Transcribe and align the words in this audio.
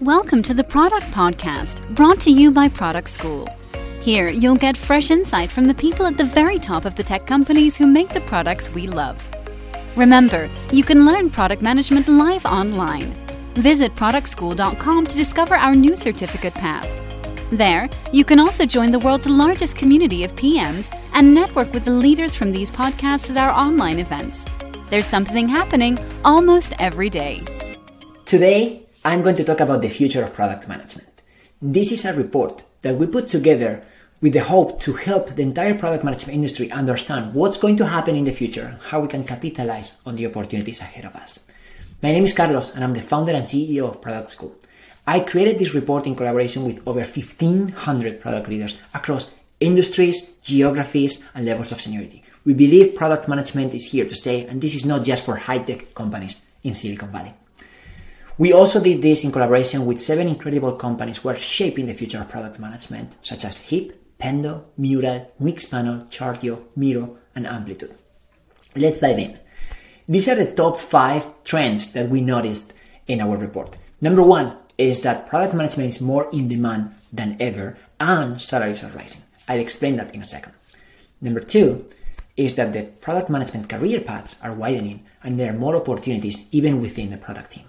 Welcome 0.00 0.42
to 0.44 0.54
the 0.54 0.64
Product 0.64 1.04
Podcast, 1.08 1.94
brought 1.94 2.18
to 2.20 2.30
you 2.30 2.50
by 2.50 2.68
Product 2.68 3.06
School. 3.06 3.46
Here, 4.00 4.30
you'll 4.30 4.56
get 4.56 4.74
fresh 4.74 5.10
insight 5.10 5.50
from 5.50 5.66
the 5.66 5.74
people 5.74 6.06
at 6.06 6.16
the 6.16 6.24
very 6.24 6.58
top 6.58 6.86
of 6.86 6.94
the 6.94 7.02
tech 7.02 7.26
companies 7.26 7.76
who 7.76 7.86
make 7.86 8.08
the 8.08 8.22
products 8.22 8.70
we 8.70 8.86
love. 8.86 9.20
Remember, 9.98 10.48
you 10.72 10.82
can 10.84 11.04
learn 11.04 11.28
product 11.28 11.60
management 11.60 12.08
live 12.08 12.46
online. 12.46 13.12
Visit 13.56 13.94
productschool.com 13.94 15.06
to 15.06 15.16
discover 15.18 15.54
our 15.54 15.74
new 15.74 15.94
certificate 15.94 16.54
path. 16.54 16.88
There, 17.52 17.86
you 18.10 18.24
can 18.24 18.40
also 18.40 18.64
join 18.64 18.92
the 18.92 19.00
world's 19.00 19.28
largest 19.28 19.76
community 19.76 20.24
of 20.24 20.34
PMs 20.34 20.90
and 21.12 21.34
network 21.34 21.74
with 21.74 21.84
the 21.84 21.90
leaders 21.90 22.34
from 22.34 22.52
these 22.52 22.70
podcasts 22.70 23.28
at 23.28 23.36
our 23.36 23.50
online 23.50 23.98
events. 23.98 24.46
There's 24.88 25.06
something 25.06 25.46
happening 25.46 25.98
almost 26.24 26.72
every 26.78 27.10
day. 27.10 27.42
Today, 28.24 28.86
I'm 29.02 29.22
going 29.22 29.36
to 29.36 29.44
talk 29.44 29.60
about 29.60 29.80
the 29.80 29.88
future 29.88 30.22
of 30.22 30.34
product 30.34 30.68
management. 30.68 31.22
This 31.62 31.90
is 31.90 32.04
a 32.04 32.12
report 32.12 32.62
that 32.82 32.96
we 32.96 33.06
put 33.06 33.28
together 33.28 33.82
with 34.20 34.34
the 34.34 34.44
hope 34.44 34.78
to 34.82 34.92
help 34.92 35.30
the 35.30 35.42
entire 35.42 35.72
product 35.72 36.04
management 36.04 36.34
industry 36.34 36.70
understand 36.70 37.32
what's 37.32 37.56
going 37.56 37.78
to 37.78 37.86
happen 37.86 38.14
in 38.14 38.24
the 38.24 38.30
future, 38.30 38.66
and 38.66 38.78
how 38.82 39.00
we 39.00 39.08
can 39.08 39.24
capitalize 39.24 39.98
on 40.04 40.16
the 40.16 40.26
opportunities 40.26 40.82
ahead 40.82 41.06
of 41.06 41.16
us. 41.16 41.48
My 42.02 42.12
name 42.12 42.24
is 42.24 42.34
Carlos 42.34 42.74
and 42.74 42.84
I'm 42.84 42.92
the 42.92 43.00
founder 43.00 43.32
and 43.32 43.46
CEO 43.46 43.88
of 43.88 44.02
Product 44.02 44.28
School. 44.28 44.54
I 45.06 45.20
created 45.20 45.58
this 45.58 45.72
report 45.72 46.06
in 46.06 46.14
collaboration 46.14 46.66
with 46.66 46.86
over 46.86 47.00
1500 47.00 48.20
product 48.20 48.48
leaders 48.48 48.76
across 48.92 49.34
industries, 49.60 50.36
geographies, 50.42 51.26
and 51.34 51.46
levels 51.46 51.72
of 51.72 51.80
seniority. 51.80 52.22
We 52.44 52.52
believe 52.52 52.96
product 52.96 53.28
management 53.28 53.72
is 53.72 53.92
here 53.92 54.04
to 54.04 54.14
stay, 54.14 54.44
and 54.44 54.60
this 54.60 54.74
is 54.74 54.84
not 54.84 55.04
just 55.04 55.24
for 55.24 55.36
high 55.36 55.60
tech 55.60 55.94
companies 55.94 56.44
in 56.62 56.74
Silicon 56.74 57.10
Valley. 57.10 57.32
We 58.40 58.54
also 58.54 58.82
did 58.82 59.02
this 59.02 59.22
in 59.22 59.32
collaboration 59.32 59.84
with 59.84 60.00
seven 60.00 60.26
incredible 60.26 60.72
companies 60.72 61.18
who 61.18 61.28
are 61.28 61.36
shaping 61.36 61.84
the 61.84 61.92
future 61.92 62.22
of 62.22 62.30
product 62.30 62.58
management, 62.58 63.18
such 63.20 63.44
as 63.44 63.58
Heap, 63.58 63.92
Pendo, 64.18 64.64
Mural, 64.78 65.30
Mixpanel, 65.42 66.10
Chartio, 66.10 66.62
Miro, 66.74 67.18
and 67.34 67.46
Amplitude. 67.46 67.94
Let's 68.74 69.00
dive 69.00 69.18
in. 69.18 69.38
These 70.08 70.26
are 70.30 70.36
the 70.36 70.54
top 70.54 70.80
five 70.80 71.44
trends 71.44 71.92
that 71.92 72.08
we 72.08 72.22
noticed 72.22 72.72
in 73.06 73.20
our 73.20 73.36
report. 73.36 73.76
Number 74.00 74.22
one 74.22 74.56
is 74.78 75.02
that 75.02 75.28
product 75.28 75.52
management 75.52 75.90
is 75.90 76.00
more 76.00 76.26
in 76.32 76.48
demand 76.48 76.94
than 77.12 77.36
ever 77.40 77.76
and 78.00 78.40
salaries 78.40 78.82
are 78.82 78.90
rising. 78.92 79.22
I'll 79.48 79.60
explain 79.60 79.96
that 79.96 80.14
in 80.14 80.22
a 80.22 80.24
second. 80.24 80.54
Number 81.20 81.40
two 81.40 81.84
is 82.38 82.54
that 82.54 82.72
the 82.72 82.84
product 82.84 83.28
management 83.28 83.68
career 83.68 84.00
paths 84.00 84.40
are 84.42 84.54
widening 84.54 85.04
and 85.22 85.38
there 85.38 85.50
are 85.50 85.58
more 85.58 85.76
opportunities 85.76 86.48
even 86.52 86.80
within 86.80 87.10
the 87.10 87.18
product 87.18 87.50
team. 87.50 87.66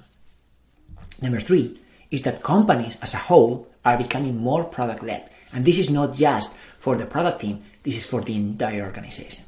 Number 1.21 1.39
three 1.39 1.79
is 2.09 2.23
that 2.23 2.43
companies 2.43 2.99
as 3.01 3.13
a 3.13 3.17
whole 3.29 3.67
are 3.85 3.97
becoming 3.97 4.37
more 4.37 4.63
product 4.65 5.03
led. 5.03 5.29
And 5.53 5.65
this 5.65 5.79
is 5.79 5.89
not 5.89 6.15
just 6.15 6.57
for 6.79 6.95
the 6.95 7.05
product 7.05 7.41
team, 7.41 7.63
this 7.83 7.95
is 7.95 8.05
for 8.05 8.21
the 8.21 8.35
entire 8.35 8.83
organization. 8.83 9.45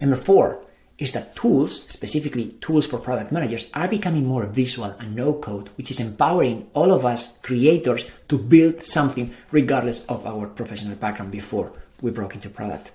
Number 0.00 0.16
four 0.16 0.62
is 0.98 1.12
that 1.12 1.36
tools, 1.36 1.84
specifically 1.86 2.52
tools 2.60 2.86
for 2.86 2.98
product 2.98 3.30
managers, 3.30 3.70
are 3.74 3.88
becoming 3.88 4.26
more 4.26 4.46
visual 4.46 4.94
and 4.98 5.14
no 5.14 5.34
code, 5.34 5.68
which 5.76 5.90
is 5.90 6.00
empowering 6.00 6.68
all 6.72 6.92
of 6.92 7.04
us 7.04 7.36
creators 7.38 8.10
to 8.28 8.38
build 8.38 8.82
something 8.82 9.34
regardless 9.50 10.04
of 10.06 10.26
our 10.26 10.46
professional 10.46 10.96
background 10.96 11.30
before 11.32 11.72
we 12.00 12.10
broke 12.10 12.34
into 12.34 12.48
product. 12.48 12.92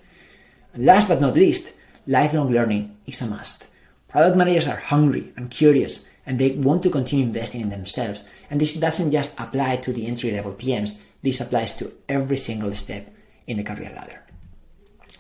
And 0.73 0.85
last 0.85 1.09
but 1.09 1.21
not 1.21 1.35
least, 1.35 1.73
lifelong 2.07 2.52
learning 2.52 2.97
is 3.05 3.21
a 3.21 3.27
must. 3.27 3.69
Product 4.07 4.35
managers 4.35 4.67
are 4.67 4.77
hungry 4.77 5.31
and 5.37 5.49
curious 5.49 6.09
and 6.25 6.39
they 6.39 6.52
want 6.52 6.83
to 6.83 6.89
continue 6.89 7.25
investing 7.25 7.61
in 7.61 7.69
themselves. 7.69 8.23
And 8.50 8.59
this 8.59 8.73
doesn't 8.73 9.11
just 9.11 9.39
apply 9.39 9.77
to 9.77 9.94
the 9.94 10.08
entry 10.08 10.31
level 10.31 10.53
PMs, 10.53 11.00
this 11.23 11.41
applies 11.41 11.75
to 11.77 11.91
every 12.09 12.38
single 12.38 12.73
step 12.73 13.14
in 13.47 13.58
the 13.58 13.64
career 13.64 13.91
ladder. 13.95 14.23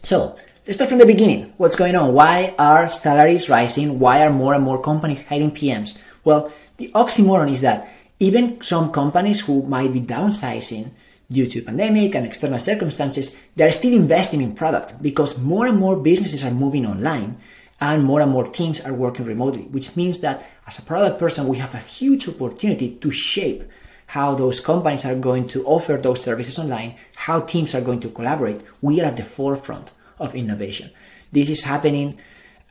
So, 0.03 0.35
let's 0.65 0.77
start 0.77 0.89
from 0.89 0.99
the 0.99 1.05
beginning. 1.05 1.53
What's 1.57 1.75
going 1.75 1.95
on? 1.95 2.13
Why 2.13 2.55
are 2.57 2.89
salaries 2.89 3.49
rising? 3.49 3.99
Why 3.99 4.23
are 4.25 4.31
more 4.31 4.53
and 4.53 4.63
more 4.63 4.81
companies 4.81 5.25
hiring 5.25 5.51
PMs? 5.51 6.01
Well, 6.23 6.51
the 6.77 6.91
oxymoron 6.93 7.51
is 7.51 7.61
that 7.61 7.87
even 8.19 8.61
some 8.61 8.91
companies 8.91 9.41
who 9.41 9.63
might 9.63 9.93
be 9.93 10.01
downsizing 10.01 10.91
due 11.31 11.45
to 11.47 11.61
pandemic 11.61 12.15
and 12.15 12.25
external 12.25 12.59
circumstances, 12.59 13.39
they're 13.55 13.71
still 13.71 13.93
investing 13.93 14.41
in 14.41 14.53
product 14.53 15.01
because 15.01 15.39
more 15.39 15.65
and 15.65 15.79
more 15.79 15.97
businesses 15.97 16.43
are 16.43 16.51
moving 16.51 16.85
online 16.85 17.37
and 17.81 18.03
more 18.03 18.21
and 18.21 18.31
more 18.31 18.45
teams 18.45 18.79
are 18.85 18.93
working 18.93 19.25
remotely, 19.25 19.63
which 19.63 19.95
means 19.95 20.19
that 20.19 20.49
as 20.67 20.77
a 20.77 20.83
product 20.83 21.19
person, 21.19 21.47
we 21.47 21.57
have 21.57 21.73
a 21.73 21.79
huge 21.79 22.29
opportunity 22.29 22.95
to 23.01 23.09
shape 23.09 23.63
how 24.05 24.35
those 24.35 24.59
companies 24.59 25.03
are 25.03 25.15
going 25.15 25.47
to 25.47 25.65
offer 25.65 25.97
those 25.97 26.21
services 26.21 26.59
online, 26.59 26.95
how 27.15 27.39
teams 27.39 27.73
are 27.73 27.81
going 27.81 27.99
to 27.99 28.09
collaborate. 28.09 28.61
We 28.81 29.01
are 29.01 29.05
at 29.05 29.17
the 29.17 29.23
forefront 29.23 29.89
of 30.19 30.35
innovation. 30.35 30.91
This 31.31 31.49
is 31.49 31.63
happening 31.63 32.19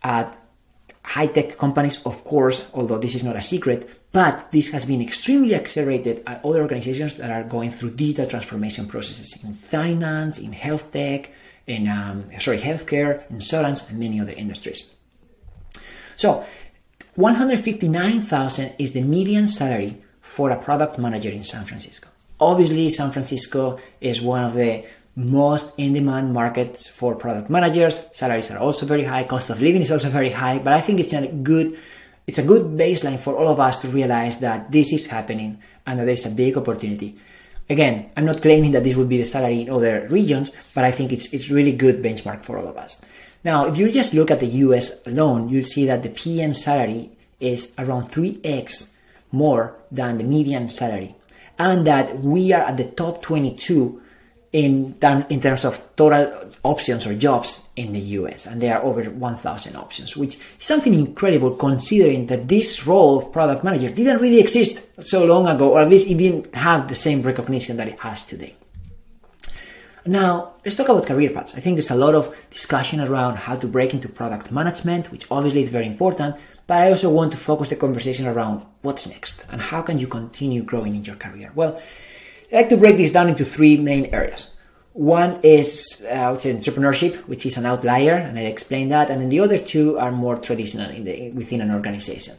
at 0.03 0.39
high 1.03 1.27
tech 1.27 1.59
companies, 1.59 2.05
of 2.07 2.23
course, 2.25 2.71
although 2.73 2.99
this 2.99 3.15
is 3.15 3.25
not 3.25 3.37
a 3.37 3.43
secret, 3.43 3.91
but 4.13 4.53
this 4.53 4.71
has 4.71 4.87
been 4.87 5.03
extremely 5.03 5.55
accelerated 5.55 6.23
at 6.27 6.45
other 6.45 6.61
organizations 6.61 7.17
that 7.17 7.31
are 7.31 7.49
going 7.49 7.71
through 7.71 7.91
digital 7.91 8.27
transformation 8.27 8.87
processes 8.87 9.43
in 9.43 9.55
finance, 9.55 10.39
in 10.39 10.53
health 10.53 10.93
tech, 10.93 11.33
in 11.67 11.89
um, 11.89 12.27
sorry, 12.39 12.59
healthcare, 12.59 13.29
insurance, 13.31 13.91
and 13.91 13.99
many 13.99 14.21
other 14.21 14.33
industries. 14.33 14.97
So 16.21 16.45
159,000 17.15 18.75
is 18.79 18.93
the 18.93 19.01
median 19.01 19.49
salary 19.49 19.97
for 20.21 20.51
a 20.51 20.63
product 20.63 20.99
manager 20.99 21.31
in 21.31 21.45
San 21.45 21.65
Francisco. 21.65 22.09
Obviously, 22.39 22.91
San 22.91 23.11
Francisco 23.11 23.79
is 24.03 24.21
one 24.21 24.45
of 24.45 24.53
the 24.53 24.85
most 25.17 25.73
in-demand 25.79 26.35
markets 26.35 26.91
for 26.91 27.15
product 27.15 27.49
managers. 27.49 28.07
Salaries 28.13 28.51
are 28.51 28.59
also 28.59 28.85
very 28.85 29.05
high. 29.05 29.25
Cost 29.25 29.49
of 29.49 29.63
living 29.63 29.81
is 29.81 29.91
also 29.91 30.11
very 30.11 30.29
high. 30.29 30.59
But 30.59 30.75
I 30.75 30.83
think 30.83 31.01
it's 31.01 31.15
a 31.15 31.27
good, 31.27 31.79
it's 32.27 32.39
a 32.39 32.45
good 32.45 32.77
baseline 32.77 33.19
for 33.19 33.35
all 33.35 33.49
of 33.49 33.59
us 33.59 33.81
to 33.81 33.89
realize 33.89 34.41
that 34.41 34.71
this 34.71 34.93
is 34.93 35.07
happening 35.07 35.63
and 35.87 35.99
that 35.99 36.05
there's 36.05 36.27
a 36.27 36.31
big 36.31 36.55
opportunity. 36.59 37.17
Again, 37.71 38.11
I'm 38.15 38.27
not 38.27 38.43
claiming 38.43 38.73
that 38.73 38.85
this 38.85 38.95
would 38.97 39.09
be 39.09 39.17
the 39.17 39.25
salary 39.25 39.63
in 39.63 39.71
other 39.71 40.07
regions, 40.11 40.53
but 40.75 40.85
I 40.85 40.91
think 40.91 41.13
it's 41.13 41.33
it's 41.33 41.49
really 41.49 41.73
good 41.73 42.03
benchmark 42.03 42.45
for 42.45 42.59
all 42.59 42.69
of 42.69 42.77
us. 42.77 43.01
Now, 43.43 43.67
if 43.67 43.79
you 43.79 43.91
just 43.91 44.13
look 44.15 44.31
at 44.31 44.41
the 44.41 44.47
US 44.47 45.07
alone, 45.07 45.49
you'll 45.49 45.65
see 45.65 45.87
that 45.87 46.03
the 46.03 46.11
PM 46.11 46.53
salary 46.53 47.11
is 47.39 47.75
around 47.79 48.11
3x 48.11 48.95
more 49.33 49.75
than 49.91 50.19
the 50.19 50.25
median 50.25 50.69
salary, 50.69 51.15
and 51.59 51.87
that 51.87 52.19
we 52.19 52.53
are 52.53 52.63
at 52.63 52.77
the 52.77 52.85
top 52.85 53.23
22 53.23 54.01
in, 54.53 54.97
in 55.31 55.41
terms 55.41 55.65
of 55.65 55.81
total 55.97 56.51
options 56.65 57.07
or 57.07 57.15
jobs 57.15 57.71
in 57.77 57.93
the 57.93 58.01
US, 58.01 58.47
and 58.47 58.61
there 58.61 58.77
are 58.77 58.83
over 58.83 59.05
1,000 59.05 59.77
options, 59.77 60.17
which 60.17 60.37
is 60.37 60.43
something 60.59 60.93
incredible 60.93 61.53
considering 61.55 62.27
that 62.27 62.49
this 62.49 62.87
role 62.87 63.19
of 63.19 63.33
product 63.33 63.63
manager 63.63 63.89
didn't 63.89 64.21
really 64.21 64.41
exist 64.41 64.87
so 65.07 65.25
long 65.25 65.47
ago, 65.47 65.73
or 65.75 65.81
at 65.81 65.89
least 65.89 66.11
it 66.11 66.19
didn't 66.19 66.53
have 66.55 66.89
the 66.89 66.95
same 66.95 67.23
recognition 67.23 67.77
that 67.77 67.89
it 67.89 68.01
has 68.01 68.25
today. 68.25 68.55
Now, 70.07 70.55
let's 70.65 70.77
talk 70.77 70.89
about 70.89 71.07
career 71.07 71.31
paths. 71.31 71.57
I 71.57 71.61
think 71.61 71.77
there's 71.77 71.91
a 71.91 71.95
lot 71.95 72.15
of 72.15 72.35
discussion 72.51 73.01
around 73.01 73.37
how 73.37 73.57
to 73.57 73.67
break 73.67 73.93
into 73.93 74.09
product 74.09 74.51
management, 74.51 75.13
which 75.13 75.27
obviously 75.31 75.63
is 75.63 75.69
very 75.69 75.87
important, 75.87 76.37
but 76.67 76.81
I 76.81 76.89
also 76.89 77.11
want 77.11 77.33
to 77.33 77.39
focus 77.39 77.69
the 77.69 77.77
conversation 77.77 78.27
around 78.27 78.65
what's 78.81 79.07
next 79.07 79.45
and 79.53 79.61
how 79.61 79.83
can 79.83 79.99
you 79.99 80.07
continue 80.07 80.63
growing 80.63 80.95
in 80.95 81.05
your 81.05 81.17
career. 81.17 81.53
Well, 81.55 81.81
I 82.51 82.57
like 82.57 82.69
to 82.71 82.79
break 82.79 82.97
this 82.97 83.13
down 83.13 83.29
into 83.29 83.45
three 83.45 83.77
main 83.77 84.07
areas. 84.07 84.57
One 84.95 85.39
is, 85.43 86.05
uh, 86.09 86.15
I 86.15 86.31
would 86.33 86.41
say, 86.41 86.55
entrepreneurship, 86.55 87.17
which 87.29 87.45
is 87.45 87.59
an 87.59 87.67
outlier, 87.67 88.15
and 88.15 88.39
I 88.39 88.43
explain 88.43 88.89
that, 88.89 89.11
and 89.11 89.21
then 89.21 89.29
the 89.29 89.41
other 89.41 89.59
two 89.59 89.99
are 89.99 90.11
more 90.11 90.37
traditional 90.37 90.91
the, 90.93 91.31
within 91.31 91.61
an 91.61 91.71
organization. 91.71 92.37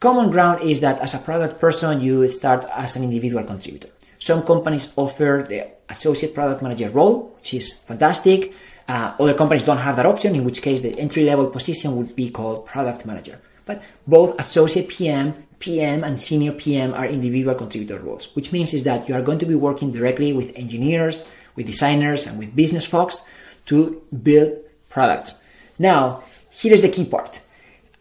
Common 0.00 0.30
ground 0.30 0.62
is 0.62 0.80
that 0.80 0.98
as 1.00 1.14
a 1.14 1.18
product 1.18 1.60
person, 1.60 2.00
you 2.00 2.28
start 2.28 2.66
as 2.74 2.96
an 2.96 3.04
individual 3.04 3.44
contributor. 3.44 3.88
Some 4.18 4.42
companies 4.42 4.92
offer 4.96 5.44
the 5.48 5.68
associate 5.88 6.34
product 6.34 6.62
manager 6.62 6.90
role, 6.90 7.34
which 7.36 7.54
is 7.54 7.82
fantastic. 7.82 8.54
Uh, 8.88 9.14
other 9.20 9.34
companies 9.34 9.62
don't 9.62 9.78
have 9.78 9.96
that 9.96 10.06
option, 10.06 10.34
in 10.34 10.44
which 10.44 10.62
case 10.62 10.80
the 10.80 10.98
entry 10.98 11.24
level 11.24 11.46
position 11.48 11.96
would 11.96 12.16
be 12.16 12.30
called 12.30 12.66
product 12.66 13.04
manager. 13.04 13.38
But 13.66 13.86
both 14.06 14.38
associate 14.40 14.88
PM, 14.88 15.34
PM, 15.58 16.02
and 16.04 16.20
senior 16.20 16.52
PM 16.52 16.94
are 16.94 17.06
individual 17.06 17.54
contributor 17.54 17.98
roles, 18.00 18.34
which 18.34 18.50
means 18.50 18.72
is 18.72 18.84
that 18.84 19.08
you 19.08 19.14
are 19.14 19.22
going 19.22 19.38
to 19.40 19.46
be 19.46 19.54
working 19.54 19.92
directly 19.92 20.32
with 20.32 20.56
engineers, 20.56 21.28
with 21.54 21.66
designers, 21.66 22.26
and 22.26 22.38
with 22.38 22.56
business 22.56 22.86
folks 22.86 23.28
to 23.66 24.02
build 24.22 24.56
products. 24.88 25.42
Now, 25.78 26.22
here's 26.50 26.80
the 26.80 26.88
key 26.88 27.04
part. 27.04 27.40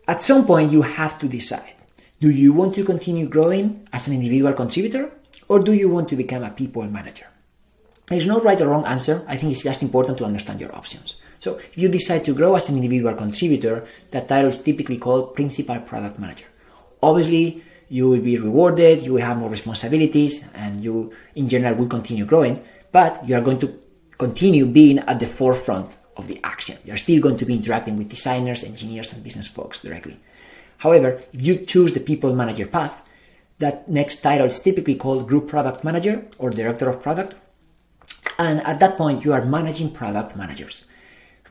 At 0.07 0.21
some 0.21 0.45
point, 0.45 0.71
you 0.71 0.83
have 0.83 1.19
to 1.19 1.27
decide. 1.27 1.73
Do 2.21 2.31
you 2.31 2.53
want 2.53 2.73
to 2.75 2.83
continue 2.85 3.27
growing 3.27 3.87
as 3.91 4.07
an 4.07 4.13
individual 4.13 4.53
contributor 4.53 5.11
or 5.47 5.59
do 5.59 5.73
you 5.73 5.89
want 5.89 6.09
to 6.09 6.15
become 6.15 6.43
a 6.43 6.51
people 6.51 6.83
manager? 6.83 7.27
There's 8.07 8.27
no 8.27 8.39
right 8.39 8.59
or 8.61 8.69
wrong 8.69 8.85
answer. 8.85 9.23
I 9.27 9.35
think 9.35 9.51
it's 9.51 9.63
just 9.63 9.83
important 9.83 10.17
to 10.19 10.25
understand 10.25 10.61
your 10.61 10.73
options. 10.73 11.21
So 11.39 11.57
if 11.57 11.77
you 11.77 11.89
decide 11.89 12.23
to 12.25 12.33
grow 12.33 12.55
as 12.55 12.69
an 12.69 12.75
individual 12.75 13.13
contributor, 13.13 13.85
that 14.11 14.27
title 14.27 14.49
is 14.49 14.59
typically 14.59 14.97
called 14.97 15.35
principal 15.35 15.79
product 15.79 16.17
manager. 16.17 16.45
Obviously, 17.03 17.61
you 17.89 18.09
will 18.09 18.21
be 18.21 18.37
rewarded, 18.37 19.01
you 19.01 19.13
will 19.13 19.21
have 19.21 19.37
more 19.37 19.49
responsibilities, 19.49 20.51
and 20.53 20.83
you, 20.83 21.13
in 21.35 21.47
general, 21.47 21.75
will 21.75 21.87
continue 21.87 22.25
growing. 22.25 22.61
But 22.91 23.27
you 23.27 23.35
are 23.35 23.41
going 23.41 23.59
to 23.59 23.79
continue 24.17 24.65
being 24.65 24.99
at 24.99 25.19
the 25.19 25.27
forefront 25.27 25.97
of 26.15 26.27
the 26.27 26.39
action. 26.43 26.77
You're 26.83 26.97
still 26.97 27.21
going 27.21 27.37
to 27.37 27.45
be 27.45 27.55
interacting 27.55 27.97
with 27.97 28.09
designers, 28.09 28.63
engineers, 28.63 29.13
and 29.13 29.23
business 29.23 29.47
folks 29.47 29.81
directly. 29.81 30.19
However, 30.77 31.19
if 31.33 31.45
you 31.45 31.65
choose 31.65 31.93
the 31.93 31.99
people 31.99 32.33
manager 32.35 32.65
path, 32.65 33.06
that 33.59 33.89
next 33.89 34.21
title 34.21 34.47
is 34.47 34.59
typically 34.61 34.95
called 34.95 35.27
group 35.27 35.47
product 35.47 35.83
manager 35.83 36.25
or 36.37 36.49
director 36.49 36.89
of 36.89 37.01
product. 37.01 37.35
And 38.39 38.61
at 38.61 38.79
that 38.79 38.97
point, 38.97 39.25
you 39.25 39.33
are 39.33 39.45
managing 39.45 39.91
product 39.91 40.35
managers, 40.35 40.85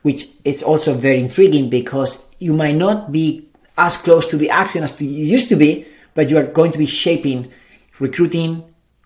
which 0.03 0.29
it's 0.45 0.63
also 0.63 0.95
very 0.95 1.19
intriguing 1.19 1.69
because 1.69 2.31
you 2.39 2.53
might 2.53 2.77
not 2.77 3.11
be 3.11 3.49
as 3.77 3.97
close 3.97 4.27
to 4.29 4.37
the 4.37 4.51
action 4.51 4.85
as 4.85 5.01
you 5.01 5.09
used 5.09 5.49
to 5.49 5.57
be, 5.57 5.87
but 6.15 6.31
you 6.31 6.39
are 6.39 6.45
going 6.45 6.73
to 6.73 6.79
be 6.79 6.87
shaping 6.87 7.53
recruiting, 7.99 8.63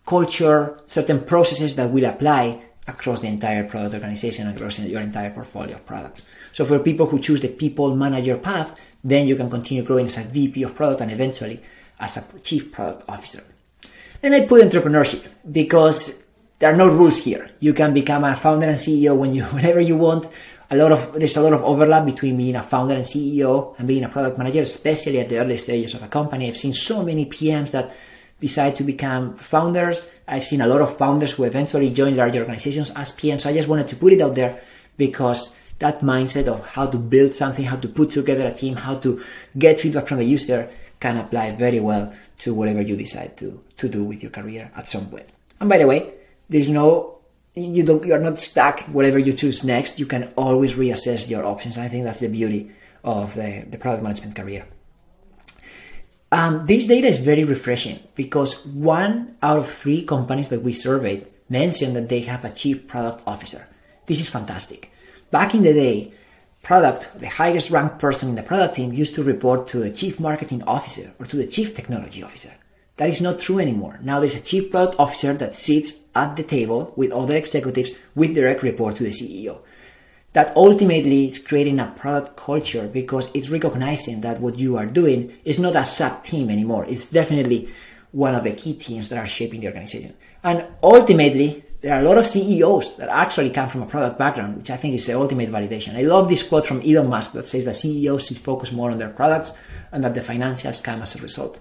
culture, 0.06 0.78
certain 0.86 1.24
processes 1.24 1.76
that 1.76 1.90
will 1.90 2.04
apply 2.04 2.62
across 2.86 3.20
the 3.20 3.28
entire 3.28 3.64
product 3.64 3.94
organization, 3.94 4.48
across 4.48 4.78
your 4.78 5.00
entire 5.00 5.30
portfolio 5.30 5.76
of 5.76 5.86
products. 5.86 6.28
So 6.52 6.64
for 6.64 6.78
people 6.78 7.06
who 7.06 7.18
choose 7.18 7.40
the 7.40 7.48
people 7.48 7.94
manager 7.94 8.36
path, 8.36 8.78
then 9.02 9.26
you 9.26 9.36
can 9.36 9.48
continue 9.48 9.82
growing 9.82 10.06
as 10.06 10.18
a 10.18 10.22
VP 10.22 10.62
of 10.64 10.74
product 10.74 11.00
and 11.00 11.10
eventually 11.10 11.62
as 12.00 12.16
a 12.16 12.24
chief 12.40 12.72
product 12.72 13.08
officer. 13.08 13.42
And 14.22 14.34
I 14.34 14.46
put 14.46 14.62
entrepreneurship 14.62 15.28
because 15.50 16.26
there 16.58 16.72
are 16.72 16.76
no 16.76 16.88
rules 16.88 17.24
here. 17.24 17.50
You 17.60 17.72
can 17.72 17.94
become 17.94 18.24
a 18.24 18.36
founder 18.36 18.66
and 18.66 18.76
CEO 18.76 19.16
when 19.16 19.34
you, 19.34 19.44
whenever 19.56 19.80
you 19.80 19.96
want. 19.96 20.26
A 20.72 20.76
lot 20.76 20.92
of, 20.92 21.14
there's 21.14 21.36
a 21.36 21.42
lot 21.42 21.52
of 21.52 21.62
overlap 21.62 22.04
between 22.04 22.36
being 22.36 22.54
a 22.54 22.62
founder 22.62 22.94
and 22.94 23.02
CEO 23.02 23.76
and 23.78 23.88
being 23.88 24.04
a 24.04 24.08
product 24.08 24.38
manager, 24.38 24.60
especially 24.60 25.18
at 25.18 25.28
the 25.28 25.38
early 25.38 25.56
stages 25.56 25.94
of 25.94 26.02
a 26.02 26.08
company. 26.08 26.46
I've 26.46 26.56
seen 26.56 26.72
so 26.72 27.02
many 27.02 27.26
PMs 27.26 27.72
that 27.72 27.94
decide 28.38 28.76
to 28.76 28.84
become 28.84 29.36
founders. 29.36 30.10
I've 30.28 30.44
seen 30.44 30.60
a 30.60 30.66
lot 30.66 30.80
of 30.80 30.96
founders 30.96 31.32
who 31.32 31.44
eventually 31.44 31.90
join 31.90 32.16
large 32.16 32.36
organizations 32.36 32.90
as 32.90 33.12
PMs. 33.12 33.40
So 33.40 33.50
I 33.50 33.52
just 33.52 33.68
wanted 33.68 33.88
to 33.88 33.96
put 33.96 34.12
it 34.12 34.20
out 34.20 34.34
there 34.34 34.62
because 34.96 35.58
that 35.80 36.00
mindset 36.00 36.46
of 36.46 36.64
how 36.68 36.86
to 36.86 36.98
build 36.98 37.34
something, 37.34 37.64
how 37.64 37.76
to 37.76 37.88
put 37.88 38.10
together 38.10 38.46
a 38.46 38.54
team, 38.54 38.76
how 38.76 38.96
to 38.96 39.22
get 39.58 39.80
feedback 39.80 40.06
from 40.06 40.18
the 40.18 40.24
user 40.24 40.70
can 41.00 41.16
apply 41.16 41.52
very 41.52 41.80
well 41.80 42.12
to 42.38 42.54
whatever 42.54 42.80
you 42.80 42.96
decide 42.96 43.36
to, 43.38 43.62
to 43.78 43.88
do 43.88 44.04
with 44.04 44.22
your 44.22 44.30
career 44.30 44.70
at 44.76 44.86
some 44.86 45.06
point. 45.06 45.28
And 45.58 45.68
by 45.68 45.78
the 45.78 45.86
way, 45.86 46.14
there's 46.48 46.70
no, 46.70 47.18
you 47.54 47.82
don't, 47.82 48.04
you're 48.04 48.18
not 48.18 48.40
stuck 48.40 48.80
whatever 48.82 49.18
you 49.18 49.32
choose 49.32 49.64
next. 49.64 49.98
You 49.98 50.06
can 50.06 50.32
always 50.36 50.74
reassess 50.74 51.28
your 51.28 51.44
options. 51.44 51.76
And 51.76 51.84
I 51.84 51.88
think 51.88 52.04
that's 52.04 52.20
the 52.20 52.28
beauty 52.28 52.70
of 53.02 53.34
the, 53.34 53.64
the 53.68 53.78
product 53.78 54.02
management 54.02 54.36
career. 54.36 54.66
Um, 56.32 56.64
this 56.66 56.84
data 56.84 57.08
is 57.08 57.18
very 57.18 57.42
refreshing 57.44 57.98
because 58.14 58.64
one 58.66 59.36
out 59.42 59.58
of 59.58 59.72
three 59.72 60.04
companies 60.04 60.48
that 60.48 60.62
we 60.62 60.72
surveyed 60.72 61.26
mentioned 61.48 61.96
that 61.96 62.08
they 62.08 62.20
have 62.20 62.44
a 62.44 62.50
chief 62.50 62.86
product 62.86 63.24
officer. 63.26 63.66
This 64.06 64.20
is 64.20 64.28
fantastic. 64.28 64.92
Back 65.30 65.54
in 65.54 65.62
the 65.62 65.72
day, 65.72 66.12
product, 66.62 67.18
the 67.18 67.28
highest 67.28 67.70
ranked 67.70 67.98
person 67.98 68.28
in 68.28 68.34
the 68.34 68.42
product 68.42 68.76
team 68.76 68.92
used 68.92 69.14
to 69.14 69.22
report 69.22 69.66
to 69.68 69.78
the 69.78 69.90
chief 69.90 70.20
marketing 70.20 70.62
officer 70.64 71.12
or 71.18 71.26
to 71.26 71.36
the 71.36 71.46
chief 71.46 71.74
technology 71.74 72.22
officer. 72.22 72.52
That 72.96 73.08
is 73.08 73.22
not 73.22 73.40
true 73.40 73.58
anymore. 73.58 73.98
Now 74.02 74.20
there's 74.20 74.34
a 74.34 74.40
chief 74.40 74.70
product 74.70 74.96
officer 74.98 75.32
that 75.32 75.54
sits 75.54 76.04
at 76.14 76.36
the 76.36 76.42
table 76.42 76.92
with 76.96 77.12
other 77.12 77.34
executives 77.34 77.92
with 78.14 78.34
direct 78.34 78.62
report 78.62 78.96
to 78.96 79.04
the 79.04 79.10
CEO. 79.10 79.60
That 80.32 80.54
ultimately 80.54 81.26
is 81.26 81.38
creating 81.38 81.80
a 81.80 81.92
product 81.96 82.36
culture 82.36 82.86
because 82.86 83.34
it's 83.34 83.50
recognizing 83.50 84.20
that 84.20 84.40
what 84.40 84.58
you 84.58 84.76
are 84.76 84.86
doing 84.86 85.32
is 85.44 85.58
not 85.58 85.76
a 85.76 85.86
sub 85.86 86.22
team 86.24 86.50
anymore. 86.50 86.84
It's 86.86 87.10
definitely 87.10 87.70
one 88.12 88.34
of 88.34 88.44
the 88.44 88.52
key 88.52 88.74
teams 88.74 89.08
that 89.08 89.18
are 89.18 89.26
shaping 89.26 89.60
the 89.60 89.68
organization. 89.68 90.14
And 90.42 90.66
ultimately, 90.82 91.64
there 91.80 91.94
are 91.94 92.00
a 92.00 92.04
lot 92.04 92.18
of 92.18 92.26
CEOs 92.26 92.96
that 92.96 93.08
actually 93.08 93.50
come 93.50 93.68
from 93.68 93.82
a 93.82 93.86
product 93.86 94.18
background, 94.18 94.58
which 94.58 94.70
I 94.70 94.76
think 94.76 94.94
is 94.94 95.06
the 95.06 95.14
ultimate 95.14 95.50
validation. 95.50 95.96
I 95.96 96.02
love 96.02 96.28
this 96.28 96.42
quote 96.42 96.66
from 96.66 96.82
Elon 96.82 97.08
Musk 97.08 97.32
that 97.32 97.48
says 97.48 97.64
that 97.64 97.74
CEOs 97.74 98.26
should 98.26 98.38
focus 98.38 98.70
more 98.70 98.90
on 98.90 98.98
their 98.98 99.08
products 99.08 99.58
and 99.90 100.04
that 100.04 100.14
the 100.14 100.20
financials 100.20 100.82
come 100.82 101.00
as 101.00 101.16
a 101.16 101.22
result. 101.22 101.58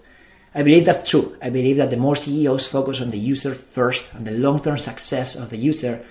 I 0.53 0.63
believe 0.63 0.85
that's 0.85 1.09
true. 1.09 1.37
I 1.41 1.49
believe 1.49 1.77
that 1.77 1.89
the 1.89 1.97
more 1.97 2.15
CEOs 2.15 2.67
focus 2.67 3.01
on 3.01 3.11
the 3.11 3.17
user 3.17 3.53
first 3.53 4.13
and 4.13 4.25
the 4.25 4.31
long 4.31 4.61
term 4.61 4.77
success 4.77 5.35
of 5.35 5.51
the 5.51 5.57
user, 5.57 6.03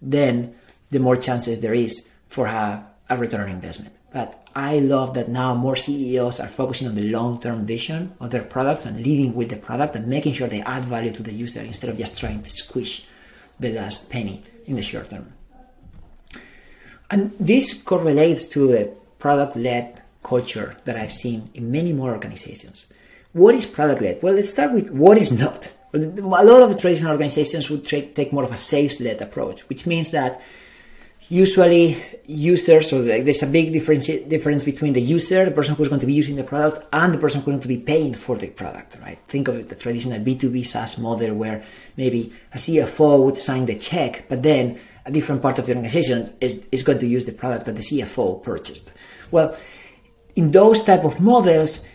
then 0.00 0.54
the 0.90 1.00
more 1.00 1.16
chances 1.16 1.60
there 1.60 1.74
is 1.74 2.12
for 2.28 2.46
a, 2.46 2.86
a 3.08 3.16
return 3.16 3.40
on 3.40 3.48
investment. 3.48 3.98
But 4.12 4.46
I 4.54 4.78
love 4.78 5.14
that 5.14 5.28
now 5.28 5.54
more 5.54 5.76
CEOs 5.76 6.38
are 6.38 6.48
focusing 6.48 6.86
on 6.86 6.94
the 6.94 7.10
long 7.10 7.40
term 7.40 7.66
vision 7.66 8.14
of 8.20 8.30
their 8.30 8.44
products 8.44 8.86
and 8.86 9.02
leading 9.02 9.34
with 9.34 9.50
the 9.50 9.56
product 9.56 9.96
and 9.96 10.06
making 10.06 10.34
sure 10.34 10.46
they 10.46 10.62
add 10.62 10.84
value 10.84 11.12
to 11.12 11.22
the 11.22 11.32
user 11.32 11.60
instead 11.60 11.90
of 11.90 11.98
just 11.98 12.16
trying 12.16 12.42
to 12.42 12.50
squish 12.50 13.06
the 13.58 13.72
last 13.72 14.10
penny 14.10 14.42
in 14.66 14.76
the 14.76 14.82
short 14.82 15.10
term. 15.10 15.32
And 17.10 17.30
this 17.38 17.82
correlates 17.82 18.46
to 18.48 18.66
the 18.68 18.96
product 19.18 19.56
led 19.56 20.02
culture 20.22 20.76
that 20.84 20.96
I've 20.96 21.12
seen 21.12 21.50
in 21.54 21.70
many 21.70 21.92
more 21.92 22.10
organizations. 22.12 22.92
What 23.32 23.54
is 23.54 23.66
product 23.66 24.00
led? 24.02 24.22
Well, 24.22 24.34
let's 24.34 24.50
start 24.50 24.72
with 24.72 24.90
what 24.90 25.18
is 25.18 25.38
not. 25.38 25.72
A 25.94 25.98
lot 25.98 26.62
of 26.62 26.78
traditional 26.80 27.12
organizations 27.12 27.70
would 27.70 27.86
take 27.86 28.32
more 28.32 28.44
of 28.44 28.52
a 28.52 28.56
sales 28.56 29.00
led 29.00 29.22
approach, 29.22 29.68
which 29.68 29.86
means 29.86 30.10
that 30.10 30.42
usually 31.28 31.96
users 32.26 32.90
so 32.90 33.02
there's 33.02 33.42
a 33.42 33.46
big 33.46 33.72
difference 33.72 34.06
difference 34.06 34.64
between 34.64 34.92
the 34.92 35.00
user 35.00 35.44
the 35.44 35.50
person 35.50 35.74
who's 35.74 35.88
going 35.88 36.00
to 36.00 36.06
be 36.06 36.12
using 36.12 36.36
the 36.36 36.44
product 36.44 36.86
and 36.92 37.12
the 37.12 37.18
person 37.18 37.40
who's 37.40 37.46
going 37.46 37.60
to 37.60 37.68
be 37.68 37.76
paying 37.76 38.14
for 38.14 38.36
the 38.36 38.48
product 38.48 38.98
right? 39.02 39.18
Think 39.26 39.48
of 39.48 39.56
it 39.56 39.68
the 39.68 39.74
traditional 39.74 40.20
b2b 40.20 40.66
saas 40.66 40.98
model 40.98 41.34
where 41.34 41.64
maybe 41.96 42.32
a 42.52 42.56
cfo 42.56 43.24
would 43.24 43.36
sign 43.36 43.66
the 43.66 43.76
check 43.76 44.26
but 44.28 44.42
then 44.42 44.78
a 45.04 45.10
different 45.10 45.42
part 45.42 45.58
of 45.58 45.66
the 45.66 45.72
organization 45.72 46.32
is, 46.40 46.66
is 46.72 46.82
going 46.82 46.98
to 46.98 47.06
use 47.06 47.24
the 47.24 47.32
product 47.32 47.66
that 47.66 47.74
the 47.74 47.82
cfo 47.82 48.42
purchased. 48.42 48.92
Well 49.30 49.56
in 50.36 50.52
those 50.52 50.84
type 50.84 51.04
of 51.04 51.20
models 51.20 51.86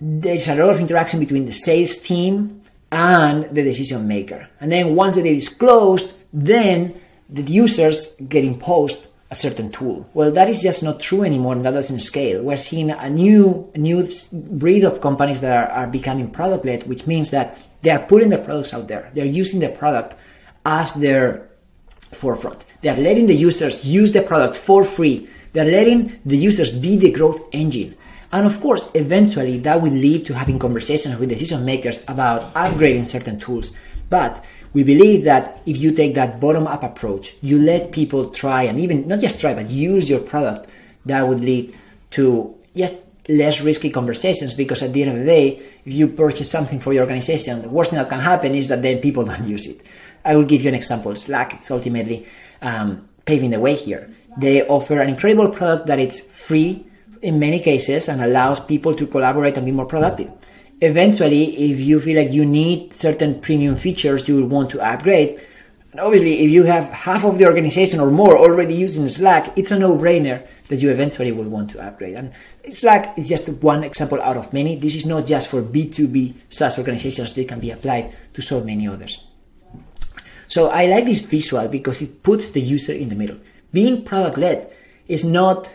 there's 0.00 0.48
a 0.48 0.56
lot 0.56 0.70
of 0.70 0.80
interaction 0.80 1.20
between 1.20 1.44
the 1.46 1.52
sales 1.52 1.98
team 1.98 2.62
and 2.90 3.44
the 3.54 3.62
decision 3.62 4.08
maker. 4.08 4.48
And 4.60 4.72
then 4.72 4.96
once 4.96 5.14
the 5.14 5.22
deal 5.22 5.36
is 5.36 5.48
closed 5.48 6.14
then 6.32 7.00
the 7.30 7.42
users 7.42 8.16
get 8.16 8.44
imposed 8.44 9.06
a 9.30 9.34
certain 9.34 9.70
tool. 9.70 10.08
Well, 10.12 10.32
that 10.32 10.48
is 10.48 10.62
just 10.62 10.82
not 10.82 10.98
true 10.98 11.22
anymore, 11.22 11.54
and 11.54 11.64
that 11.64 11.70
doesn't 11.70 12.00
scale. 12.00 12.42
We're 12.42 12.56
seeing 12.56 12.90
a 12.90 13.08
new, 13.08 13.70
new 13.76 14.08
breed 14.32 14.82
of 14.82 15.00
companies 15.00 15.40
that 15.40 15.56
are, 15.56 15.70
are 15.70 15.86
becoming 15.86 16.30
product 16.30 16.64
led, 16.64 16.88
which 16.88 17.06
means 17.06 17.30
that 17.30 17.56
they 17.82 17.90
are 17.90 18.00
putting 18.00 18.28
their 18.28 18.42
products 18.42 18.74
out 18.74 18.88
there. 18.88 19.10
They're 19.14 19.24
using 19.24 19.60
the 19.60 19.68
product 19.68 20.16
as 20.66 20.94
their 20.94 21.48
forefront. 22.12 22.64
They 22.82 22.88
are 22.88 22.96
letting 22.96 23.26
the 23.26 23.34
users 23.34 23.84
use 23.84 24.10
the 24.10 24.22
product 24.22 24.56
for 24.56 24.84
free. 24.84 25.28
They're 25.52 25.70
letting 25.70 26.20
the 26.24 26.36
users 26.36 26.72
be 26.72 26.96
the 26.96 27.12
growth 27.12 27.40
engine. 27.52 27.96
And 28.32 28.46
of 28.46 28.60
course, 28.60 28.90
eventually 28.94 29.58
that 29.58 29.80
will 29.80 29.92
lead 29.92 30.26
to 30.26 30.34
having 30.34 30.58
conversations 30.58 31.18
with 31.18 31.28
decision 31.28 31.64
makers 31.64 32.02
about 32.08 32.52
upgrading 32.54 33.06
certain 33.06 33.38
tools. 33.38 33.76
But 34.10 34.44
we 34.74 34.82
believe 34.84 35.24
that 35.24 35.62
if 35.64 35.78
you 35.78 35.92
take 35.92 36.14
that 36.14 36.40
bottom 36.40 36.66
up 36.66 36.82
approach, 36.82 37.34
you 37.40 37.62
let 37.62 37.92
people 37.92 38.28
try 38.30 38.64
and 38.64 38.78
even 38.78 39.08
not 39.08 39.20
just 39.20 39.40
try, 39.40 39.54
but 39.54 39.70
use 39.70 40.10
your 40.10 40.20
product, 40.20 40.68
that 41.06 41.26
would 41.26 41.40
lead 41.40 41.74
to 42.10 42.54
just 42.76 43.04
less 43.28 43.60
risky 43.60 43.90
conversations 43.90 44.54
because 44.54 44.82
at 44.82 44.92
the 44.92 45.02
end 45.02 45.12
of 45.12 45.18
the 45.18 45.24
day, 45.24 45.56
if 45.86 45.92
you 45.92 46.08
purchase 46.08 46.50
something 46.50 46.80
for 46.80 46.92
your 46.92 47.04
organization, 47.04 47.62
the 47.62 47.68
worst 47.68 47.90
thing 47.90 47.98
that 47.98 48.08
can 48.08 48.18
happen 48.20 48.54
is 48.54 48.68
that 48.68 48.82
then 48.82 48.98
people 48.98 49.24
don't 49.28 49.46
use 49.46 49.66
it. 49.66 49.80
I 50.24 50.36
will 50.36 50.44
give 50.44 50.62
you 50.62 50.68
an 50.68 50.74
example. 50.74 51.14
Slack 51.14 51.54
is 51.54 51.70
ultimately 51.70 52.26
um, 52.60 53.08
paving 53.24 53.50
the 53.50 53.60
way 53.60 53.74
here. 53.74 54.10
They 54.36 54.66
offer 54.66 55.00
an 55.00 55.08
incredible 55.08 55.48
product 55.48 55.86
that 55.86 55.98
it's 55.98 56.20
free 56.20 56.84
in 57.22 57.38
many 57.38 57.60
cases 57.60 58.08
and 58.08 58.20
allows 58.20 58.60
people 58.60 58.94
to 58.94 59.06
collaborate 59.06 59.56
and 59.56 59.64
be 59.64 59.72
more 59.72 59.86
productive 59.86 60.30
eventually, 60.80 61.70
if 61.70 61.80
you 61.80 62.00
feel 62.00 62.16
like 62.22 62.32
you 62.32 62.44
need 62.44 62.94
certain 62.94 63.40
premium 63.40 63.76
features, 63.76 64.28
you 64.28 64.44
want 64.44 64.70
to 64.70 64.80
upgrade. 64.80 65.40
And 65.92 66.00
obviously, 66.00 66.40
if 66.40 66.50
you 66.50 66.62
have 66.64 66.84
half 66.92 67.24
of 67.24 67.38
the 67.38 67.46
organization 67.46 67.98
or 67.98 68.10
more 68.10 68.38
already 68.38 68.74
using 68.74 69.08
Slack, 69.08 69.58
it's 69.58 69.72
a 69.72 69.78
no-brainer 69.78 70.46
that 70.68 70.76
you 70.76 70.90
eventually 70.90 71.32
will 71.32 71.48
want 71.48 71.70
to 71.70 71.84
upgrade. 71.84 72.14
And 72.14 72.32
Slack 72.70 73.18
is 73.18 73.28
just 73.28 73.48
one 73.48 73.82
example 73.82 74.22
out 74.22 74.36
of 74.36 74.52
many. 74.52 74.76
This 74.76 74.94
is 74.94 75.04
not 75.04 75.26
just 75.26 75.50
for 75.50 75.62
B2B 75.62 76.34
SaaS 76.48 76.78
organizations, 76.78 77.34
they 77.34 77.44
can 77.44 77.58
be 77.58 77.72
applied 77.72 78.14
to 78.34 78.40
so 78.40 78.62
many 78.62 78.86
others. 78.86 79.26
So 80.46 80.70
I 80.70 80.86
like 80.86 81.04
this 81.04 81.20
visual 81.20 81.68
because 81.68 82.00
it 82.02 82.22
puts 82.22 82.50
the 82.50 82.60
user 82.60 82.92
in 82.92 83.08
the 83.08 83.16
middle. 83.16 83.38
Being 83.72 84.04
product 84.04 84.38
led 84.38 84.72
is 85.08 85.24
not, 85.24 85.68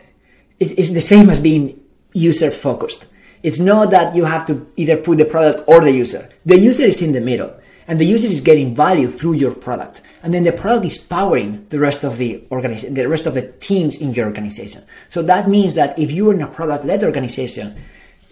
it's 0.59 0.91
the 0.91 1.01
same 1.01 1.29
as 1.29 1.41
being 1.41 1.79
user 2.13 2.51
focused. 2.51 3.05
It's 3.45 3.59
not 3.59 3.91
that 3.91 4.15
you 4.15 4.25
have 4.25 4.47
to 4.47 4.65
either 4.75 4.97
put 4.97 5.19
the 5.19 5.25
product 5.25 5.65
or 5.67 5.79
the 5.79 5.91
user. 5.91 6.27
The 6.47 6.57
user 6.57 6.85
is 6.85 7.03
in 7.03 7.11
the 7.11 7.21
middle 7.21 7.55
and 7.87 7.99
the 7.99 8.05
user 8.05 8.25
is 8.25 8.41
getting 8.41 8.73
value 8.73 9.07
through 9.07 9.33
your 9.33 9.53
product. 9.53 10.01
And 10.23 10.33
then 10.33 10.43
the 10.43 10.51
product 10.51 10.87
is 10.87 10.97
powering 10.97 11.67
the 11.69 11.77
rest 11.77 12.03
of 12.03 12.17
the 12.17 12.43
organization, 12.49 12.95
the 12.95 13.07
rest 13.07 13.27
of 13.27 13.35
the 13.35 13.43
teams 13.59 14.01
in 14.01 14.15
your 14.15 14.25
organization. 14.25 14.81
So 15.11 15.21
that 15.21 15.47
means 15.47 15.75
that 15.75 15.99
if 15.99 16.09
you're 16.11 16.33
in 16.33 16.41
a 16.41 16.47
product 16.47 16.85
led 16.85 17.03
organization 17.03 17.75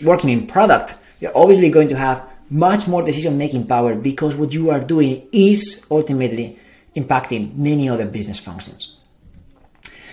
working 0.04 0.32
in 0.32 0.48
product, 0.48 0.96
you're 1.20 1.38
obviously 1.38 1.70
going 1.70 1.90
to 1.90 1.96
have 1.96 2.28
much 2.50 2.88
more 2.88 3.04
decision 3.04 3.38
making 3.38 3.68
power 3.68 3.94
because 3.94 4.36
what 4.36 4.52
you 4.52 4.72
are 4.72 4.80
doing 4.80 5.28
is 5.32 5.86
ultimately 5.92 6.58
impacting 6.96 7.56
many 7.56 7.88
other 7.88 8.08
business 8.08 8.40
functions. 8.40 8.98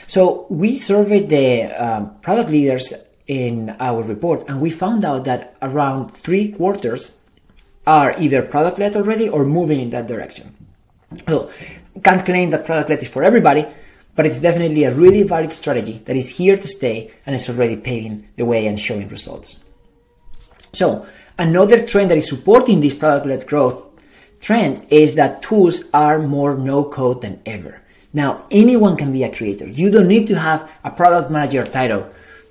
So 0.06 0.46
we 0.50 0.74
surveyed 0.74 1.30
the 1.30 1.72
um, 1.72 2.18
product 2.20 2.50
leaders 2.50 2.92
in 3.26 3.76
our 3.78 4.02
report 4.02 4.48
and 4.48 4.60
we 4.60 4.70
found 4.70 5.04
out 5.04 5.24
that 5.24 5.56
around 5.62 6.10
three 6.10 6.52
quarters 6.52 7.20
are 7.86 8.14
either 8.18 8.42
product 8.42 8.78
led 8.78 8.96
already 8.96 9.28
or 9.28 9.44
moving 9.44 9.80
in 9.80 9.90
that 9.90 10.06
direction. 10.06 10.54
So 11.28 11.50
can't 12.02 12.24
claim 12.24 12.50
that 12.50 12.66
product 12.66 12.90
led 12.90 13.00
is 13.00 13.08
for 13.08 13.22
everybody, 13.22 13.66
but 14.14 14.26
it's 14.26 14.40
definitely 14.40 14.84
a 14.84 14.94
really 14.94 15.22
valid 15.22 15.52
strategy 15.52 16.02
that 16.04 16.16
is 16.16 16.36
here 16.36 16.56
to 16.56 16.66
stay 16.66 17.10
and 17.26 17.34
is 17.34 17.48
already 17.48 17.76
paving 17.76 18.28
the 18.36 18.44
way 18.44 18.66
and 18.66 18.78
showing 18.78 19.08
results. 19.08 19.64
So 20.72 21.06
another 21.38 21.86
trend 21.86 22.10
that 22.10 22.18
is 22.18 22.28
supporting 22.28 22.80
this 22.80 22.94
product 22.94 23.26
led 23.26 23.46
growth 23.46 23.82
trend 24.40 24.86
is 24.90 25.14
that 25.14 25.42
tools 25.42 25.90
are 25.92 26.18
more 26.18 26.56
no 26.56 26.84
code 26.84 27.22
than 27.22 27.40
ever. 27.46 27.82
Now, 28.12 28.46
anyone 28.50 28.96
can 28.96 29.12
be 29.12 29.22
a 29.22 29.32
creator. 29.32 29.68
You 29.68 29.90
don't 29.90 30.08
need 30.08 30.26
to 30.28 30.38
have 30.38 30.70
a 30.82 30.90
product 30.90 31.30
manager 31.30 31.64
title 31.64 32.10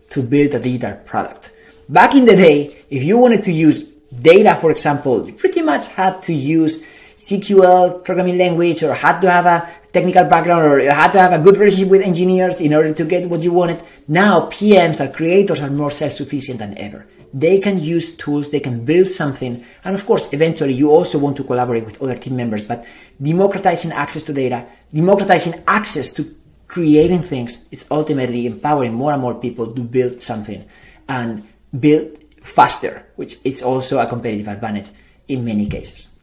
to 0.09 0.23
build 0.23 0.53
a 0.53 0.59
digital 0.59 0.95
product. 1.05 1.51
Back 1.87 2.15
in 2.15 2.25
the 2.25 2.35
day, 2.35 2.83
if 2.89 3.03
you 3.03 3.17
wanted 3.17 3.43
to 3.45 3.51
use 3.51 3.93
data, 4.13 4.55
for 4.55 4.71
example, 4.71 5.25
you 5.25 5.33
pretty 5.33 5.61
much 5.61 5.87
had 5.87 6.21
to 6.23 6.33
use 6.33 6.85
SQL 7.19 8.03
programming 8.03 8.37
language 8.37 8.81
or 8.81 8.93
had 8.93 9.19
to 9.19 9.29
have 9.29 9.45
a 9.45 9.69
technical 9.91 10.23
background 10.23 10.63
or 10.63 10.79
you 10.79 10.89
had 10.89 11.11
to 11.11 11.19
have 11.19 11.33
a 11.33 11.39
good 11.39 11.57
relationship 11.57 11.89
with 11.89 12.01
engineers 12.01 12.61
in 12.61 12.73
order 12.73 12.93
to 12.93 13.03
get 13.03 13.29
what 13.29 13.41
you 13.41 13.51
wanted. 13.51 13.83
Now 14.07 14.47
PMs 14.47 15.03
or 15.03 15.11
creators 15.11 15.61
are 15.61 15.69
more 15.69 15.91
self-sufficient 15.91 16.59
than 16.59 16.77
ever. 16.77 17.05
They 17.33 17.59
can 17.59 17.77
use 17.77 18.15
tools, 18.15 18.51
they 18.51 18.61
can 18.61 18.85
build 18.85 19.11
something. 19.11 19.63
And 19.83 19.95
of 19.95 20.05
course, 20.05 20.31
eventually 20.31 20.73
you 20.73 20.91
also 20.91 21.19
want 21.19 21.37
to 21.37 21.43
collaborate 21.43 21.85
with 21.85 22.01
other 22.01 22.17
team 22.17 22.35
members, 22.37 22.63
but 22.63 22.85
democratizing 23.21 23.91
access 23.91 24.23
to 24.23 24.33
data, 24.33 24.65
democratizing 24.93 25.61
access 25.67 26.13
to 26.13 26.23
creating 26.69 27.23
things, 27.23 27.67
is 27.71 27.85
ultimately 27.91 28.45
empowering 28.45 28.93
more 28.93 29.11
and 29.11 29.21
more 29.21 29.35
people 29.35 29.73
to 29.73 29.81
build 29.81 30.21
something 30.21 30.63
and 31.09 31.43
build 31.77 32.23
faster, 32.41 33.05
which 33.17 33.35
is 33.43 33.61
also 33.61 33.99
a 33.99 34.07
competitive 34.07 34.47
advantage 34.47 34.91
in 35.27 35.43
many 35.43 35.67
cases. 35.67 36.15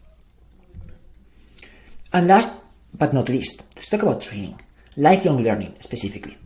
And 2.12 2.28
last 2.28 2.54
but 2.96 3.12
not 3.12 3.28
least, 3.28 3.66
let's 3.76 3.90
talk 3.90 4.02
about 4.02 4.22
training, 4.22 4.58
lifelong 4.96 5.42
learning 5.42 5.76
specifically. 5.80 6.38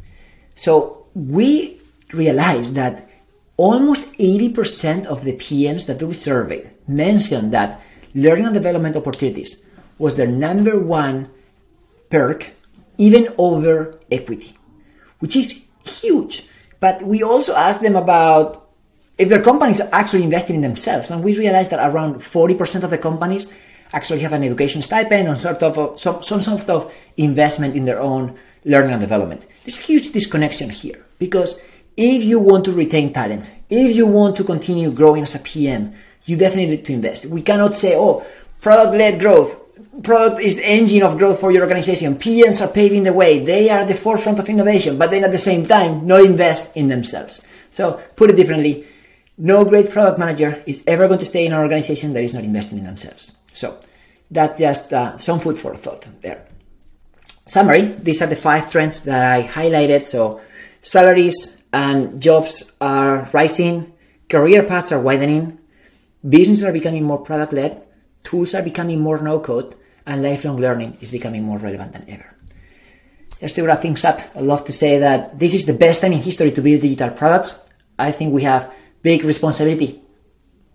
So 0.57 1.07
we 1.15 1.79
realized 2.13 2.75
that 2.75 3.09
almost 3.57 4.11
80% 4.15 5.07
of 5.07 5.23
the 5.25 5.35
PMs 5.35 5.87
that 5.87 6.03
we 6.03 6.15
surveyed 6.15 6.71
mentioned 6.89 7.53
that 7.53 7.81
learning 8.15 8.47
and 8.47 8.55
development 8.55 8.97
opportunities 8.97 9.69
was 9.99 10.17
their 10.17 10.27
number 10.27 10.81
one 10.81 11.31
perk, 12.09 12.51
even 13.01 13.33
over 13.39 13.99
equity, 14.13 14.55
which 15.21 15.35
is 15.35 15.69
huge. 15.85 16.47
But 16.81 17.03
we 17.03 17.23
also 17.23 17.57
asked 17.57 17.83
them 17.83 17.97
about 17.97 18.69
if 19.19 19.29
their 19.29 19.43
companies 19.43 19.81
are 19.81 19.89
actually 19.93 20.23
investing 20.23 20.57
in 20.57 20.63
themselves. 20.63 21.11
And 21.11 21.25
we 21.25 21.37
realized 21.37 21.71
that 21.73 21.81
around 21.81 22.17
40% 22.17 22.85
of 22.85 22.91
the 22.91 22.99
companies 22.99 23.57
actually 23.93 24.21
have 24.21 24.33
an 24.33 24.45
education 24.45 24.83
stipend 24.83 25.29
or 25.29 25.37
sort 25.37 25.63
of 25.63 25.99
some, 25.99 26.23
some 26.23 26.41
sort 26.41 26.69
of 26.69 26.95
investment 27.17 27.75
in 27.75 27.85
their 27.85 28.01
own 28.01 28.37
learning 28.65 28.93
and 28.93 29.01
development. 29.01 29.47
There's 29.65 29.79
a 29.79 29.83
huge 29.83 30.13
disconnection 30.13 30.71
here 30.71 31.05
because 31.19 31.65
if 31.97 32.23
you 32.23 32.39
want 32.39 32.67
to 32.67 32.73
retain 32.73 33.13
talent, 33.13 33.51
if 33.69 33.97
you 33.97 34.07
want 34.07 34.37
to 34.37 34.45
continue 34.45 34.91
growing 34.91 35.23
as 35.23 35.35
a 35.35 35.39
PM, 35.39 35.93
you 36.25 36.37
definitely 36.37 36.77
need 36.77 36.85
to 36.85 36.93
invest. 36.93 37.27
We 37.27 37.43
cannot 37.43 37.77
say, 37.77 37.97
oh, 37.97 38.25
product 38.61 38.95
led 38.95 39.21
growth. 39.21 39.57
Product 40.03 40.41
is 40.41 40.57
the 40.57 40.67
engine 40.67 41.03
of 41.03 41.19
growth 41.19 41.41
for 41.41 41.51
your 41.51 41.63
organization. 41.63 42.15
PMs 42.15 42.65
are 42.65 42.73
paving 42.73 43.03
the 43.03 43.13
way. 43.13 43.45
They 43.45 43.69
are 43.69 43.85
the 43.85 43.95
forefront 43.95 44.39
of 44.39 44.49
innovation, 44.49 44.97
but 44.97 45.11
then 45.11 45.25
at 45.25 45.31
the 45.31 45.39
same 45.39 45.67
time, 45.67 46.07
not 46.07 46.25
invest 46.25 46.77
in 46.77 46.89
themselves. 46.89 47.47
So 47.71 48.01
put 48.17 48.31
it 48.31 48.37
differently, 48.37 48.87
no 49.37 49.65
great 49.65 49.91
product 49.91 50.19
manager 50.19 50.63
is 50.67 50.85
ever 50.87 51.07
going 51.07 51.19
to 51.19 51.27
stay 51.27 51.47
in 51.47 51.53
an 51.53 51.59
organization 51.59 52.13
that 52.13 52.23
is 52.23 52.35
not 52.35 52.45
investing 52.45 52.79
in 52.79 52.85
themselves. 52.85 53.41
So 53.53 53.79
that's 54.31 54.59
just 54.59 54.93
uh, 54.93 55.17
some 55.19 55.41
food 55.41 55.59
for 55.59 55.75
thought 55.75 56.07
there. 56.21 56.47
Summary, 57.47 57.83
these 57.83 58.23
are 58.23 58.27
the 58.27 58.37
five 58.37 58.71
trends 58.71 59.03
that 59.05 59.25
I 59.25 59.43
highlighted. 59.43 60.07
So 60.07 60.41
salaries 60.83 61.65
and 61.73 62.21
jobs 62.21 62.77
are 62.81 63.29
rising, 63.33 63.93
career 64.29 64.63
paths 64.63 64.93
are 64.93 65.01
widening, 65.01 65.59
businesses 66.29 66.65
are 66.65 66.73
becoming 66.73 67.05
more 67.05 67.19
product 67.19 67.53
led, 67.53 67.85
tools 68.23 68.55
are 68.55 68.63
becoming 68.63 69.01
more 69.01 69.21
no 69.21 69.41
code, 69.41 69.75
and 70.11 70.23
lifelong 70.23 70.59
learning 70.59 70.99
is 71.01 71.13
becoming 71.13 71.45
more 71.45 71.59
relevant 71.59 71.93
than 71.93 72.05
ever. 72.09 72.35
Just 73.39 73.55
to 73.55 73.63
wrap 73.63 73.81
things 73.81 74.05
up, 74.05 74.21
I'd 74.35 74.43
love 74.43 74.65
to 74.65 74.73
say 74.73 74.99
that 74.99 75.39
this 75.39 75.55
is 75.55 75.65
the 75.65 75.73
best 75.73 76.03
time 76.03 76.13
in 76.13 76.19
history 76.19 76.51
to 76.51 76.61
build 76.61 76.83
digital 76.83 77.11
products. 77.11 77.73
I 77.99 78.11
think 78.11 78.35
we 78.35 78.43
have 78.43 78.73
big 79.03 79.25
responsibility 79.25 80.03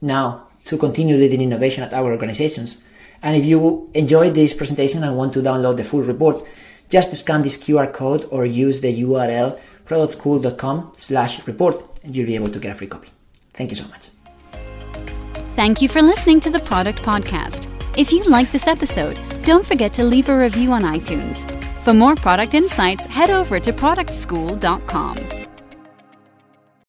now 0.01 0.47
to 0.65 0.77
continue 0.77 1.17
leading 1.17 1.41
innovation 1.41 1.83
at 1.83 1.93
our 1.93 2.11
organizations. 2.11 2.87
And 3.21 3.35
if 3.35 3.45
you 3.45 3.91
enjoyed 3.93 4.33
this 4.33 4.53
presentation 4.53 5.03
and 5.03 5.17
want 5.17 5.33
to 5.33 5.41
download 5.41 5.77
the 5.77 5.83
full 5.83 6.01
report, 6.01 6.43
just 6.89 7.13
scan 7.15 7.41
this 7.41 7.57
QR 7.57 7.91
code 7.91 8.25
or 8.31 8.45
use 8.45 8.79
the 8.79 9.03
URL 9.03 9.59
productschool.com 9.85 10.93
slash 10.95 11.45
report 11.45 11.99
and 12.03 12.15
you'll 12.15 12.25
be 12.25 12.35
able 12.35 12.49
to 12.49 12.59
get 12.59 12.71
a 12.71 12.75
free 12.75 12.87
copy. 12.87 13.09
Thank 13.53 13.71
you 13.71 13.75
so 13.75 13.87
much. 13.89 14.09
Thank 15.55 15.81
you 15.81 15.89
for 15.89 16.01
listening 16.01 16.39
to 16.41 16.49
the 16.49 16.59
Product 16.59 16.99
Podcast. 17.01 17.74
If 17.97 18.11
you 18.11 18.25
like 18.25 18.51
this 18.51 18.67
episode, 18.67 19.17
don't 19.43 19.65
forget 19.65 19.93
to 19.93 20.03
leave 20.03 20.27
a 20.27 20.37
review 20.37 20.73
on 20.73 20.81
iTunes. 20.81 21.49
For 21.79 21.93
more 21.93 22.15
product 22.15 22.53
insights, 22.53 23.05
head 23.05 23.29
over 23.29 23.57
to 23.57 23.71
productschool.com. 23.71 25.44